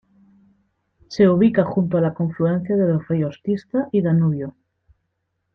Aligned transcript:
Se 1.09 1.29
ubica 1.29 1.63
junto 1.63 1.99
a 1.99 2.01
la 2.01 2.15
confluencia 2.15 2.75
de 2.75 2.91
los 2.91 3.07
ríos 3.07 3.39
Tisza 3.43 3.87
y 3.91 4.01
Danubio. 4.01 4.55